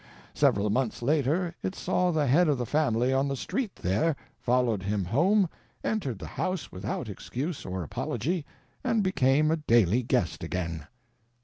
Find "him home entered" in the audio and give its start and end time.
4.81-6.17